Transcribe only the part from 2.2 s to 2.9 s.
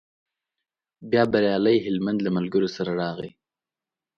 له ملګرو